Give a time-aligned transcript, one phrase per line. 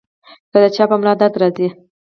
[0.51, 1.67] کۀ د چا پۀ ملا درد راځي-